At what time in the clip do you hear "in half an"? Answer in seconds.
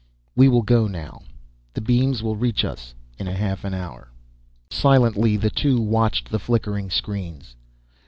3.19-3.75